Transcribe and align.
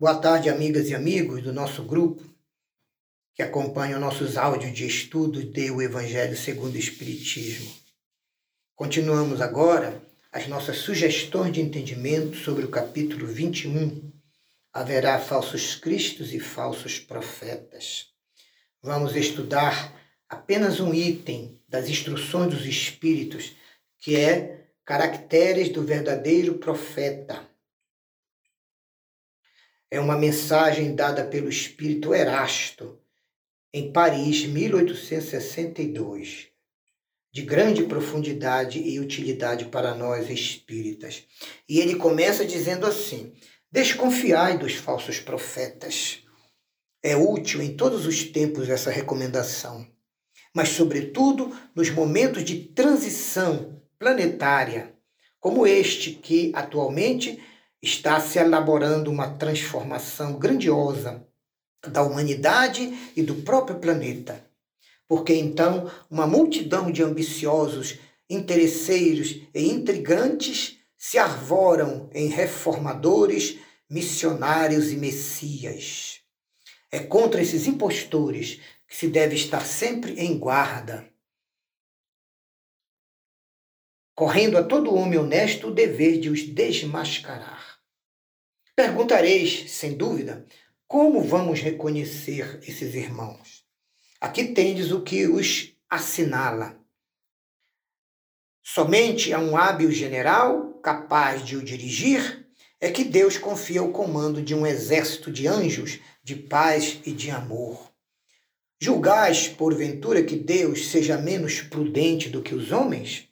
Boa 0.00 0.14
tarde, 0.14 0.48
amigas 0.48 0.88
e 0.90 0.94
amigos 0.94 1.42
do 1.42 1.52
nosso 1.52 1.82
grupo 1.82 2.22
que 3.34 3.42
acompanham 3.42 3.98
nossos 3.98 4.36
áudios 4.36 4.72
de 4.72 4.86
estudo 4.86 5.42
do 5.42 5.82
Evangelho 5.82 6.36
segundo 6.36 6.76
o 6.76 6.78
Espiritismo. 6.78 7.68
Continuamos 8.76 9.40
agora 9.40 10.00
as 10.30 10.46
nossas 10.46 10.76
sugestões 10.76 11.52
de 11.52 11.60
entendimento 11.60 12.36
sobre 12.36 12.64
o 12.64 12.68
capítulo 12.68 13.26
21. 13.26 14.12
Haverá 14.72 15.18
falsos 15.18 15.74
cristos 15.74 16.32
e 16.32 16.38
falsos 16.38 17.00
profetas. 17.00 18.06
Vamos 18.80 19.16
estudar 19.16 20.00
apenas 20.28 20.78
um 20.78 20.94
item 20.94 21.60
das 21.68 21.88
instruções 21.88 22.54
dos 22.54 22.64
Espíritos, 22.64 23.52
que 23.98 24.14
é 24.14 24.68
caracteres 24.84 25.70
do 25.70 25.82
verdadeiro 25.82 26.54
profeta 26.54 27.47
é 29.90 29.98
uma 29.98 30.16
mensagem 30.16 30.94
dada 30.94 31.24
pelo 31.24 31.48
espírito 31.48 32.14
Erasto, 32.14 33.00
em 33.72 33.90
Paris, 33.92 34.46
1862, 34.46 36.48
de 37.32 37.42
grande 37.42 37.82
profundidade 37.84 38.78
e 38.78 39.00
utilidade 39.00 39.64
para 39.66 39.94
nós 39.94 40.30
espíritas. 40.30 41.24
E 41.68 41.80
ele 41.80 41.96
começa 41.96 42.44
dizendo 42.44 42.86
assim: 42.86 43.32
Desconfiai 43.70 44.58
dos 44.58 44.74
falsos 44.74 45.20
profetas. 45.20 46.22
É 47.02 47.16
útil 47.16 47.62
em 47.62 47.76
todos 47.76 48.06
os 48.06 48.24
tempos 48.24 48.68
essa 48.68 48.90
recomendação, 48.90 49.86
mas, 50.54 50.70
sobretudo, 50.70 51.56
nos 51.74 51.90
momentos 51.90 52.44
de 52.44 52.56
transição 52.56 53.80
planetária, 53.98 54.94
como 55.38 55.66
este 55.66 56.10
que 56.10 56.50
atualmente 56.54 57.40
está 57.82 58.20
se 58.20 58.38
elaborando 58.38 59.10
uma 59.10 59.30
transformação 59.30 60.38
grandiosa 60.38 61.26
da 61.86 62.02
humanidade 62.02 63.12
e 63.16 63.22
do 63.22 63.36
próprio 63.36 63.78
planeta. 63.78 64.44
Porque 65.06 65.32
então 65.34 65.90
uma 66.10 66.26
multidão 66.26 66.90
de 66.90 67.02
ambiciosos, 67.02 67.98
interesseiros 68.28 69.42
e 69.54 69.68
intrigantes 69.68 70.78
se 70.96 71.16
arvoram 71.16 72.10
em 72.12 72.26
reformadores, 72.28 73.58
missionários 73.88 74.90
e 74.90 74.96
messias. 74.96 76.20
É 76.90 76.98
contra 76.98 77.40
esses 77.40 77.66
impostores 77.66 78.60
que 78.86 78.96
se 78.96 79.08
deve 79.08 79.36
estar 79.36 79.64
sempre 79.64 80.12
em 80.18 80.38
guarda, 80.38 81.08
correndo 84.14 84.58
a 84.58 84.64
todo 84.64 84.94
homem 84.94 85.18
honesto 85.18 85.68
o 85.68 85.74
dever 85.74 86.18
de 86.18 86.28
os 86.28 86.42
desmascarar. 86.42 87.57
Perguntareis, 88.78 89.72
sem 89.72 89.96
dúvida, 89.96 90.46
como 90.86 91.20
vamos 91.20 91.58
reconhecer 91.58 92.60
esses 92.62 92.94
irmãos? 92.94 93.64
Aqui 94.20 94.54
tendes 94.54 94.92
o 94.92 95.02
que 95.02 95.26
os 95.26 95.74
assinala. 95.90 96.78
Somente 98.62 99.32
a 99.32 99.40
um 99.40 99.56
hábil 99.56 99.90
general, 99.90 100.74
capaz 100.74 101.44
de 101.44 101.56
o 101.56 101.64
dirigir, 101.64 102.48
é 102.80 102.88
que 102.88 103.02
Deus 103.02 103.36
confia 103.36 103.82
o 103.82 103.90
comando 103.90 104.40
de 104.40 104.54
um 104.54 104.64
exército 104.64 105.32
de 105.32 105.48
anjos 105.48 105.98
de 106.22 106.36
paz 106.36 107.00
e 107.04 107.10
de 107.10 107.32
amor. 107.32 107.92
Julgais, 108.80 109.48
porventura, 109.48 110.22
que 110.22 110.36
Deus 110.36 110.86
seja 110.86 111.18
menos 111.18 111.62
prudente 111.62 112.28
do 112.28 112.42
que 112.42 112.54
os 112.54 112.70
homens? 112.70 113.28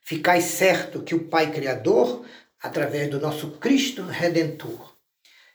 Ficais 0.00 0.44
certo 0.44 1.02
que 1.02 1.14
o 1.14 1.28
Pai 1.28 1.52
Criador 1.52 2.24
através 2.64 3.10
do 3.10 3.20
nosso 3.20 3.50
Cristo 3.58 4.02
Redentor. 4.04 4.96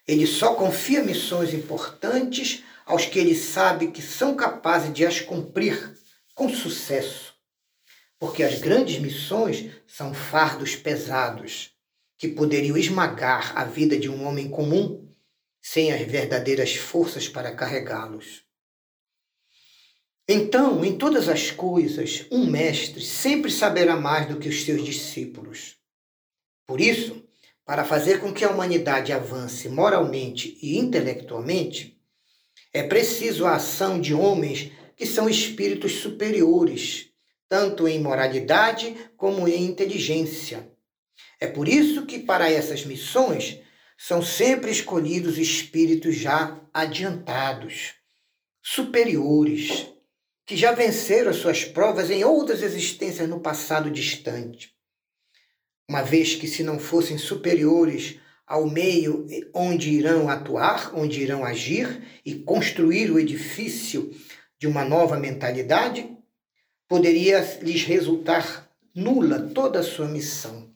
Ele 0.08 0.28
só 0.28 0.54
confia 0.54 1.04
missões 1.04 1.56
importantes 1.56 2.64
aos 2.86 3.08
que 3.08 3.18
ele 3.18 3.34
sabe 3.34 3.88
que 3.88 4.00
são 4.00 4.36
capazes 4.36 4.94
de 4.94 5.04
as 5.04 5.20
cumprir 5.20 5.98
com 6.36 6.48
sucesso. 6.48 7.34
Porque 8.20 8.44
as 8.44 8.60
grandes 8.60 9.00
missões 9.00 9.72
são 9.88 10.14
fardos 10.14 10.76
pesados 10.76 11.72
que 12.16 12.28
poderiam 12.28 12.78
esmagar 12.78 13.58
a 13.58 13.64
vida 13.64 13.98
de 13.98 14.08
um 14.08 14.28
homem 14.28 14.48
comum 14.48 15.10
sem 15.60 15.92
as 15.92 16.02
verdadeiras 16.02 16.76
forças 16.76 17.28
para 17.28 17.56
carregá-los. 17.56 18.44
Então, 20.28 20.86
em 20.86 20.95
todas 20.95 21.28
as 21.28 21.50
coisas, 21.50 22.28
um 22.32 22.45
mestre 22.45 23.02
sempre 23.02 23.50
saberá 23.50 23.95
mais 23.95 24.28
do 24.28 24.38
que 24.38 24.48
os 24.48 24.64
seus 24.64 24.86
discípulos. 24.86 25.79
Por 26.70 26.80
isso, 26.80 27.26
para 27.66 27.84
fazer 27.84 28.20
com 28.20 28.32
que 28.32 28.46
a 28.46 28.52
humanidade 28.52 29.12
avance 29.12 29.68
moralmente 29.68 30.56
e 30.62 30.78
intelectualmente, 30.78 32.00
é 32.72 32.84
preciso 32.84 33.48
a 33.48 33.56
ação 33.56 34.00
de 34.00 34.14
homens 34.14 34.72
que 34.96 35.08
são 35.08 35.28
espíritos 35.28 35.94
superiores, 35.94 37.10
tanto 37.48 37.88
em 37.88 38.00
moralidade 38.00 38.96
como 39.18 39.48
em 39.48 39.66
inteligência. 39.66 40.72
É 41.40 41.48
por 41.48 41.68
isso 41.68 42.06
que, 42.06 42.20
para 42.20 42.52
essas 42.52 42.86
missões, 42.86 43.60
são 43.98 44.22
sempre 44.22 44.70
escolhidos 44.70 45.40
espíritos 45.40 46.18
já 46.18 46.62
adiantados, 46.72 47.96
superiores, 48.62 49.88
que 50.46 50.56
já 50.56 50.72
venceram 50.72 51.32
as 51.32 51.38
suas 51.38 51.66
provas 51.66 52.12
em 52.12 52.24
outras 52.24 52.62
existências 52.62 53.28
no 53.28 53.40
passado 53.40 53.90
distante 53.90 54.78
uma 55.89 56.04
vez 56.04 56.36
que, 56.36 56.48
se 56.48 56.61
não 56.61 56.77
fossem 56.77 57.17
superiores 57.17 58.20
ao 58.45 58.70
meio 58.70 59.26
onde 59.52 59.89
irão 59.89 60.30
atuar, 60.30 60.95
onde 60.95 61.20
irão 61.20 61.44
agir 61.44 62.04
e 62.23 62.36
construir 62.36 63.10
o 63.10 63.20
edifício 63.20 64.14
de 64.60 64.67
uma 64.67 64.86
nova 64.86 65.17
mentalidade, 65.17 66.16
poderia 66.88 67.39
lhes 67.64 67.83
resultar 67.83 68.70
nula 68.94 69.50
toda 69.50 69.80
a 69.80 69.83
sua 69.83 70.08
missão. 70.08 70.72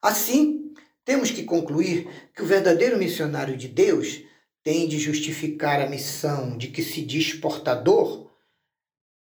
Assim, 0.00 0.72
temos 1.04 1.30
que 1.30 1.44
concluir 1.44 2.08
que 2.34 2.42
o 2.42 2.46
verdadeiro 2.46 2.96
missionário 2.96 3.58
de 3.58 3.68
Deus 3.68 4.22
tem 4.62 4.88
de 4.88 4.98
justificar 4.98 5.82
a 5.82 5.88
missão 5.88 6.56
de 6.56 6.68
que 6.68 6.82
se 6.82 7.02
diz 7.02 7.34
portador, 7.34 8.30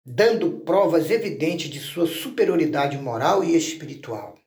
dando 0.04 0.60
provas 0.60 1.10
evidentes 1.10 1.70
de 1.70 1.80
sua 1.80 2.06
superioridade 2.06 2.98
moral 2.98 3.42
e 3.42 3.56
espiritual 3.56 4.39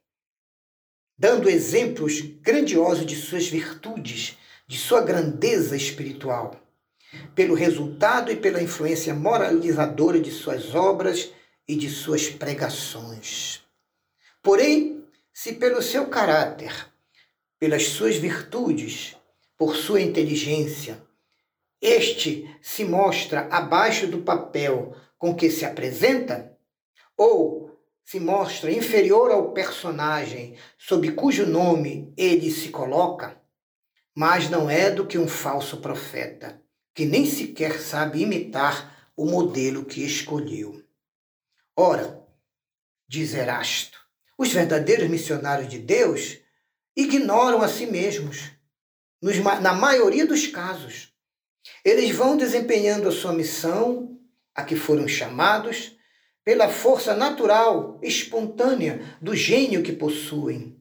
dando 1.23 1.49
exemplos 1.49 2.19
grandiosos 2.41 3.05
de 3.05 3.15
suas 3.15 3.47
virtudes, 3.47 4.37
de 4.67 4.77
sua 4.77 4.99
grandeza 4.99 5.73
espiritual, 5.73 6.59
pelo 7.33 7.55
resultado 7.55 8.29
e 8.29 8.35
pela 8.35 8.61
influência 8.61 9.13
moralizadora 9.13 10.19
de 10.19 10.29
suas 10.29 10.75
obras 10.75 11.31
e 11.65 11.77
de 11.77 11.89
suas 11.89 12.27
pregações. 12.27 13.61
Porém, 14.41 15.01
se 15.31 15.53
pelo 15.53 15.81
seu 15.81 16.07
caráter, 16.07 16.91
pelas 17.57 17.87
suas 17.87 18.17
virtudes, 18.17 19.15
por 19.57 19.77
sua 19.77 20.01
inteligência, 20.01 21.01
este 21.81 22.53
se 22.61 22.83
mostra 22.83 23.47
abaixo 23.49 24.07
do 24.07 24.23
papel 24.23 24.93
com 25.17 25.33
que 25.33 25.49
se 25.49 25.63
apresenta, 25.63 26.51
ou 27.15 27.62
se 28.05 28.19
mostra 28.19 28.71
inferior 28.71 29.31
ao 29.31 29.53
personagem 29.53 30.57
sob 30.77 31.11
cujo 31.13 31.45
nome 31.45 32.13
ele 32.17 32.51
se 32.51 32.69
coloca, 32.69 33.41
mas 34.15 34.49
não 34.49 34.69
é 34.69 34.91
do 34.91 35.07
que 35.07 35.17
um 35.17 35.27
falso 35.27 35.77
profeta, 35.77 36.61
que 36.93 37.05
nem 37.05 37.25
sequer 37.25 37.79
sabe 37.79 38.21
imitar 38.21 39.11
o 39.15 39.25
modelo 39.25 39.85
que 39.85 40.03
escolheu. 40.03 40.83
Ora, 41.75 42.21
diz 43.07 43.33
Erasto, 43.33 43.99
os 44.37 44.51
verdadeiros 44.51 45.09
missionários 45.09 45.69
de 45.69 45.79
Deus 45.79 46.39
ignoram 46.95 47.61
a 47.61 47.67
si 47.67 47.85
mesmos, 47.85 48.51
na 49.61 49.73
maioria 49.73 50.27
dos 50.27 50.47
casos. 50.47 51.13
Eles 51.83 52.15
vão 52.15 52.35
desempenhando 52.35 53.07
a 53.07 53.11
sua 53.11 53.33
missão, 53.33 54.19
a 54.53 54.63
que 54.63 54.75
foram 54.75 55.07
chamados, 55.07 55.97
pela 56.43 56.69
força 56.69 57.15
natural, 57.15 57.99
espontânea 58.01 59.17
do 59.21 59.35
gênio 59.35 59.81
que 59.81 59.93
possuem, 59.93 60.77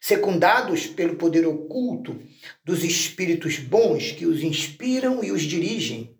secundados 0.00 0.86
pelo 0.86 1.16
poder 1.16 1.46
oculto 1.46 2.20
dos 2.64 2.82
espíritos 2.82 3.58
bons 3.58 4.12
que 4.12 4.26
os 4.26 4.42
inspiram 4.42 5.22
e 5.22 5.30
os 5.30 5.42
dirigem. 5.42 6.16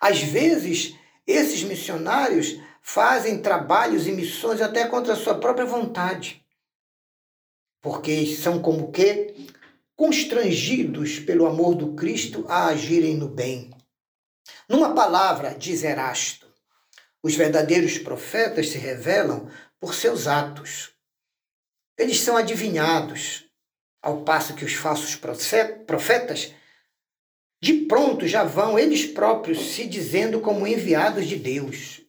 Às 0.00 0.20
vezes, 0.20 0.94
esses 1.26 1.62
missionários 1.62 2.58
fazem 2.82 3.40
trabalhos 3.40 4.06
e 4.06 4.12
missões 4.12 4.60
até 4.60 4.86
contra 4.86 5.14
a 5.14 5.16
sua 5.16 5.36
própria 5.36 5.64
vontade, 5.64 6.44
porque 7.80 8.26
são 8.26 8.60
como 8.60 8.90
que 8.90 9.48
constrangidos 9.96 11.20
pelo 11.20 11.46
amor 11.46 11.74
do 11.74 11.94
Cristo 11.94 12.44
a 12.48 12.66
agirem 12.66 13.16
no 13.16 13.28
bem. 13.28 13.70
Numa 14.68 14.94
palavra, 14.94 15.54
diz 15.54 15.82
Erasto, 15.84 16.43
os 17.24 17.34
verdadeiros 17.34 17.96
profetas 17.96 18.68
se 18.68 18.76
revelam 18.76 19.50
por 19.80 19.94
seus 19.94 20.26
atos. 20.26 20.92
Eles 21.98 22.20
são 22.20 22.36
adivinhados. 22.36 23.46
Ao 24.02 24.22
passo 24.22 24.54
que 24.54 24.66
os 24.66 24.74
falsos 24.74 25.16
profetas, 25.16 26.52
de 27.62 27.86
pronto 27.86 28.28
já 28.28 28.44
vão 28.44 28.78
eles 28.78 29.06
próprios 29.06 29.72
se 29.72 29.86
dizendo 29.86 30.38
como 30.42 30.66
enviados 30.66 31.26
de 31.26 31.36
Deus. 31.36 32.02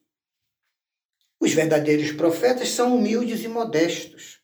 Os 1.39 1.53
verdadeiros 1.53 2.11
profetas 2.11 2.67
são 2.71 2.97
humildes 2.97 3.41
e 3.45 3.47
modestos. 3.47 4.41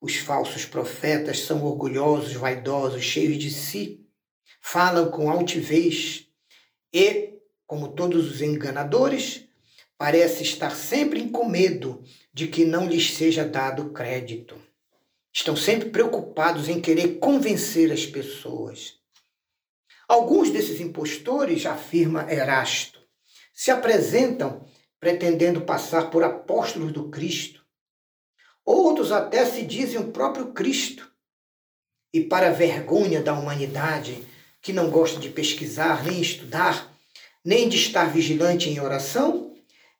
Os 0.00 0.14
falsos 0.18 0.64
profetas 0.64 1.40
são 1.40 1.64
orgulhosos, 1.64 2.34
vaidosos, 2.34 3.02
cheios 3.02 3.38
de 3.38 3.50
si, 3.50 4.06
falam 4.60 5.10
com 5.10 5.28
altivez 5.28 6.28
e, 6.92 7.40
como 7.66 7.88
todos 7.88 8.30
os 8.30 8.40
enganadores, 8.40 9.48
parece 10.02 10.42
estar 10.42 10.74
sempre 10.74 11.28
com 11.28 11.48
medo 11.48 12.02
de 12.34 12.48
que 12.48 12.64
não 12.64 12.88
lhes 12.88 13.14
seja 13.14 13.44
dado 13.44 13.90
crédito. 13.90 14.60
Estão 15.32 15.54
sempre 15.54 15.90
preocupados 15.90 16.68
em 16.68 16.80
querer 16.80 17.20
convencer 17.20 17.92
as 17.92 18.04
pessoas. 18.04 18.94
Alguns 20.08 20.50
desses 20.50 20.80
impostores, 20.80 21.64
afirma 21.66 22.26
Erasto, 22.28 22.98
se 23.54 23.70
apresentam 23.70 24.66
pretendendo 24.98 25.60
passar 25.60 26.10
por 26.10 26.24
apóstolos 26.24 26.90
do 26.90 27.08
Cristo. 27.08 27.64
Outros 28.64 29.12
até 29.12 29.46
se 29.46 29.62
dizem 29.62 30.00
o 30.00 30.10
próprio 30.10 30.46
Cristo. 30.52 31.08
E 32.12 32.22
para 32.22 32.50
vergonha 32.50 33.22
da 33.22 33.34
humanidade, 33.34 34.26
que 34.60 34.72
não 34.72 34.90
gosta 34.90 35.20
de 35.20 35.28
pesquisar, 35.28 36.04
nem 36.04 36.20
estudar, 36.20 36.92
nem 37.44 37.68
de 37.68 37.76
estar 37.76 38.12
vigilante 38.12 38.68
em 38.68 38.80
oração, 38.80 39.51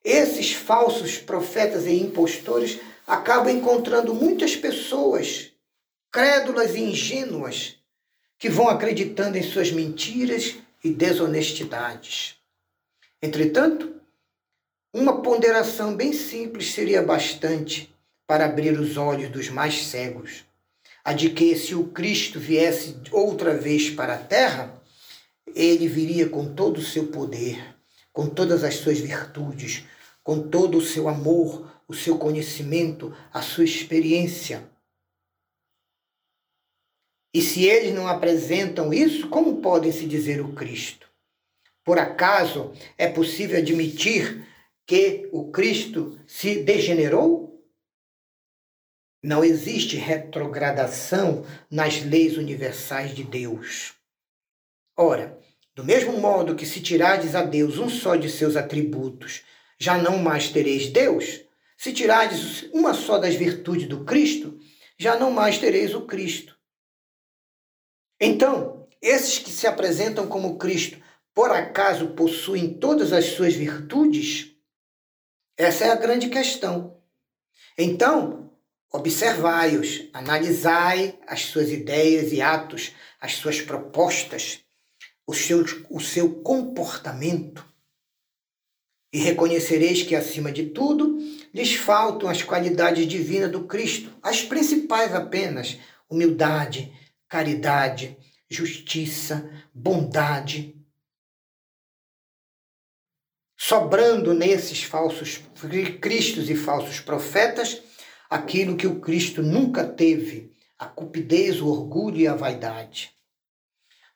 esses 0.05 0.53
falsos 0.53 1.19
profetas 1.19 1.87
e 1.87 1.93
impostores 1.93 2.81
acabam 3.07 3.53
encontrando 3.53 4.15
muitas 4.15 4.57
pessoas 4.57 5.53
crédulas 6.11 6.75
e 6.75 6.81
ingênuas 6.81 7.77
que 8.39 8.49
vão 8.49 8.69
acreditando 8.69 9.39
em 9.39 9.43
suas 9.43 9.71
mentiras 9.71 10.57
e 10.83 10.91
desonestidades. 10.91 12.37
Entretanto, 13.23 13.95
uma 14.93 15.23
ponderação 15.23 15.95
bem 15.95 16.13
simples 16.13 16.73
seria 16.73 17.03
bastante 17.03 17.95
para 18.27 18.45
abrir 18.45 18.79
os 18.79 18.97
olhos 18.97 19.31
dos 19.31 19.49
mais 19.49 19.87
cegos, 19.87 20.45
a 21.05 21.13
de 21.13 21.31
que 21.31 21.57
se 21.57 21.75
o 21.75 21.89
Cristo 21.89 22.39
viesse 22.39 22.97
outra 23.11 23.57
vez 23.57 23.89
para 23.89 24.15
a 24.15 24.19
terra, 24.19 24.75
ele 25.55 25.89
viria 25.89 26.29
com 26.29 26.55
todo 26.55 26.79
o 26.79 26.85
seu 26.85 27.07
poder, 27.07 27.72
com 28.13 28.29
todas 28.29 28.63
as 28.63 28.75
suas 28.75 28.99
virtudes, 28.99 29.85
com 30.23 30.49
todo 30.49 30.79
o 30.79 30.83
seu 30.83 31.09
amor, 31.09 31.83
o 31.89 31.95
seu 31.95 32.19
conhecimento, 32.19 33.15
a 33.33 33.43
sua 33.43 33.65
experiência. 33.65 34.71
E 37.35 37.41
se 37.41 37.65
eles 37.65 37.95
não 37.95 38.07
apresentam 38.07 38.93
isso, 38.93 39.29
como 39.29 39.63
podem 39.63 39.91
se 39.91 40.07
dizer 40.07 40.41
o 40.41 40.53
Cristo? 40.53 41.11
Por 41.85 41.99
acaso 41.99 42.73
é 42.97 43.09
possível 43.09 43.59
admitir 43.59 44.47
que 44.87 45.29
o 45.33 45.51
Cristo 45.51 46.21
se 46.27 46.63
degenerou? 46.63 47.65
Não 49.23 49.45
existe 49.45 49.97
retrogradação 49.97 51.47
nas 51.71 52.03
leis 52.03 52.37
universais 52.37 53.15
de 53.15 53.25
Deus. 53.25 53.95
Ora, 54.97 55.39
do 55.75 55.85
mesmo 55.85 56.19
modo 56.21 56.55
que 56.55 56.67
se 56.67 56.81
tirardes 56.81 57.35
a 57.35 57.43
Deus 57.43 57.79
um 57.79 57.89
só 57.89 58.17
de 58.17 58.31
seus 58.31 58.57
atributos 58.57 59.43
já 59.79 59.97
não 59.97 60.19
mais 60.19 60.49
tereis 60.49 60.89
Deus? 60.89 61.41
Se 61.77 61.93
tirardes 61.93 62.65
uma 62.73 62.95
só 62.95 63.19
das 63.19 63.35
virtudes 63.35 63.89
do 63.89 64.05
Cristo, 64.05 64.59
já 64.99 65.19
não 65.19 65.31
mais 65.31 65.59
tereis 65.59 65.95
o 65.95 66.03
Cristo. 66.03 66.57
Então, 68.21 68.87
esses 69.01 69.39
que 69.39 69.51
se 69.51 69.67
apresentam 69.67 70.29
como 70.29 70.59
Cristo, 70.59 71.03
por 71.35 71.51
acaso 71.51 72.11
possuem 72.11 72.75
todas 72.75 73.13
as 73.13 73.25
suas 73.25 73.55
virtudes? 73.55 74.55
Essa 75.57 75.87
é 75.87 75.91
a 75.91 75.97
grande 75.97 76.29
questão. 76.29 77.03
Então, 77.77 78.53
observai-os, 78.93 80.09
analisai 80.13 81.19
as 81.27 81.47
suas 81.47 81.71
ideias 81.71 82.31
e 82.33 82.41
atos, 82.41 82.93
as 83.21 83.35
suas 83.35 83.61
propostas, 83.61 84.61
o 85.33 85.35
seu, 85.35 85.65
o 85.89 85.99
seu 85.99 86.43
comportamento 86.43 87.67
e 89.13 89.19
reconhecereis 89.19 90.03
que, 90.03 90.15
acima 90.15 90.53
de 90.53 90.67
tudo, 90.71 91.19
lhes 91.53 91.75
faltam 91.75 92.29
as 92.29 92.43
qualidades 92.43 93.07
divinas 93.07 93.51
do 93.51 93.65
Cristo, 93.65 94.11
as 94.23 94.43
principais 94.43 95.15
apenas: 95.15 95.79
humildade, 96.09 96.93
caridade, 97.29 98.17
justiça, 98.49 99.51
bondade. 99.75 100.79
Sobrando 103.59 104.35
nesses 104.35 104.83
falsos 104.83 105.41
cristos 106.01 106.51
e 106.51 106.57
falsos 106.57 107.01
profetas 107.01 107.81
aquilo 108.29 108.77
que 108.77 108.87
o 108.87 109.01
Cristo 109.01 109.43
nunca 109.43 109.87
teve, 109.87 110.53
a 110.79 110.87
cupidez, 110.87 111.61
o 111.61 111.69
orgulho 111.69 112.19
e 112.19 112.27
a 112.27 112.35
vaidade. 112.35 113.13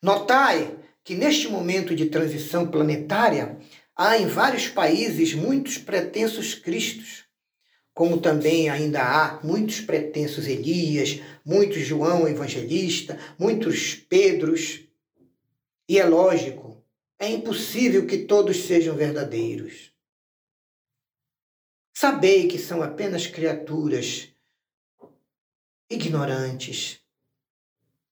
Notai 0.02 0.76
que 1.06 1.14
neste 1.14 1.48
momento 1.48 1.94
de 1.96 2.06
transição 2.06 2.66
planetária, 2.68 3.58
Há 3.98 4.18
em 4.18 4.26
vários 4.26 4.68
países 4.68 5.32
muitos 5.32 5.78
pretensos 5.78 6.54
cristos, 6.54 7.24
como 7.94 8.20
também 8.20 8.68
ainda 8.68 9.00
há 9.02 9.42
muitos 9.42 9.80
pretensos 9.80 10.46
Elias, 10.46 11.22
muitos 11.42 11.78
João 11.78 12.28
Evangelista, 12.28 13.18
muitos 13.38 13.94
Pedros. 13.94 14.84
E 15.88 15.98
é 15.98 16.04
lógico, 16.04 16.84
é 17.18 17.30
impossível 17.30 18.06
que 18.06 18.18
todos 18.18 18.64
sejam 18.66 18.94
verdadeiros. 18.94 19.90
Sabei 21.94 22.48
que 22.48 22.58
são 22.58 22.82
apenas 22.82 23.26
criaturas 23.26 24.28
ignorantes, 25.88 27.00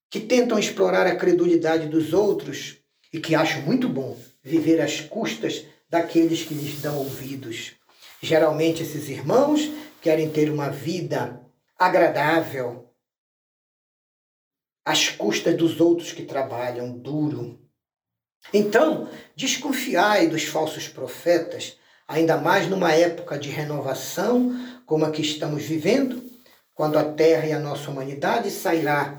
que 0.09 0.19
tentam 0.19 0.59
explorar 0.59 1.07
a 1.07 1.17
credulidade 1.17 1.89
dos 1.89 2.15
outros 2.15 2.83
e 3.15 3.21
que 3.21 3.37
acham 3.37 3.63
muito 3.63 3.89
bom 3.89 4.19
viver 4.43 4.81
às 4.81 5.01
custas 5.01 5.65
daqueles 5.89 6.43
que 6.43 6.53
lhes 6.53 6.81
dão 6.81 6.99
ouvidos. 6.99 7.77
Geralmente, 8.21 8.83
esses 8.83 9.09
irmãos 9.09 9.71
querem 10.03 10.29
ter 10.29 10.51
uma 10.51 10.69
vida 10.69 11.41
agradável 11.79 12.93
às 14.85 15.11
custas 15.11 15.57
dos 15.57 15.81
outros 15.81 16.11
que 16.11 16.25
trabalham 16.25 16.99
duro. 16.99 17.61
Então, 18.53 19.09
desconfiai 19.37 20.27
dos 20.27 20.43
falsos 20.43 20.89
profetas, 20.89 21.79
ainda 22.09 22.37
mais 22.37 22.69
numa 22.69 22.93
época 22.93 23.39
de 23.39 23.49
renovação 23.49 24.53
como 24.85 25.05
a 25.05 25.13
que 25.13 25.23
estamos 25.23 25.63
vivendo, 25.63 26.21
quando 26.75 26.99
a 26.99 27.05
Terra 27.05 27.47
e 27.47 27.53
a 27.53 27.61
nossa 27.61 27.89
humanidade 27.93 28.51
sairá 28.51 29.17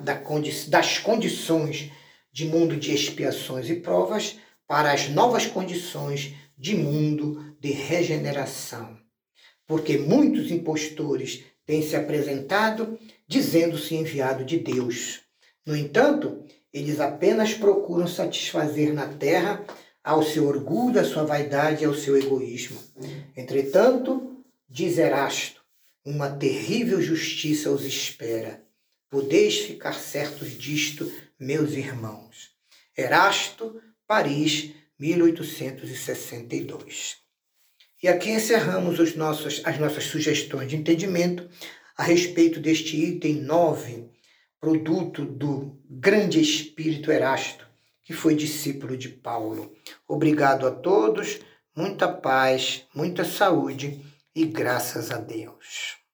das 0.68 0.98
condições 1.00 1.94
de 2.36 2.44
mundo 2.44 2.76
de 2.76 2.94
expiações 2.94 3.70
e 3.70 3.76
provas 3.76 4.36
para 4.68 4.92
as 4.92 5.08
novas 5.08 5.46
condições 5.46 6.34
de 6.58 6.76
mundo 6.76 7.56
de 7.62 7.72
regeneração. 7.72 8.98
Porque 9.66 9.98
muitos 9.98 10.52
impostores 10.52 11.46
têm 11.66 11.82
se 11.82 11.96
apresentado 11.96 13.00
dizendo-se 13.26 13.96
enviado 13.96 14.44
de 14.44 14.60
Deus. 14.60 15.22
No 15.66 15.78
entanto, 15.78 16.44
eles 16.74 17.00
apenas 17.00 17.54
procuram 17.54 18.06
satisfazer 18.06 18.94
na 18.94 19.08
terra 19.08 19.64
ao 20.04 20.22
seu 20.22 20.46
orgulho, 20.46 21.00
à 21.00 21.06
sua 21.06 21.24
vaidade 21.24 21.84
e 21.84 21.88
ao 21.88 21.96
seu 21.96 22.18
egoísmo. 22.18 22.78
Entretanto, 23.34 24.44
diz 24.68 24.98
Erasto, 24.98 25.62
uma 26.04 26.30
terrível 26.30 27.02
justiça 27.02 27.72
os 27.72 27.86
espera. 27.86 28.62
Podeis 29.10 29.60
ficar 29.60 29.94
certos 29.94 30.52
disto, 30.52 31.10
meus 31.40 31.74
irmãos. 31.74 32.50
Erasto, 32.98 33.80
Paris, 34.08 34.74
1862. 34.98 37.18
E 38.02 38.08
aqui 38.08 38.30
encerramos 38.30 39.00
os 39.00 39.16
nossos, 39.16 39.62
as 39.66 39.78
nossas 39.80 40.06
sugestões 40.06 40.70
de 40.70 40.76
entendimento 40.76 41.48
a 41.98 42.04
respeito 42.04 42.60
deste 42.60 42.98
item 42.98 43.36
9, 43.42 44.10
produto 44.60 45.24
do 45.26 45.82
grande 45.90 46.42
espírito 46.42 47.12
Erasto, 47.12 47.66
que 48.04 48.14
foi 48.14 48.36
discípulo 48.36 48.96
de 48.98 49.10
Paulo. 49.10 49.76
Obrigado 50.08 50.68
a 50.68 50.72
todos, 50.72 51.40
muita 51.76 52.08
paz, 52.08 52.86
muita 52.94 53.26
saúde 53.26 54.00
e 54.36 54.46
graças 54.46 55.10
a 55.12 55.18
Deus. 55.18 56.05